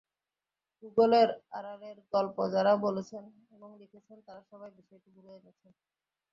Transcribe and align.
গুগলের 0.83 1.29
আড়ালের 1.51 1.97
গল্প 2.13 2.37
যাঁরা 2.53 2.73
বলেছেন 2.85 3.23
এবং 3.55 3.69
লিখেছেন, 3.81 4.17
তাঁরা 4.27 4.41
সবাই 4.51 4.71
বিষয়টিকে 4.77 5.11
তুলে 5.15 5.31
এনেছেন। 5.33 5.71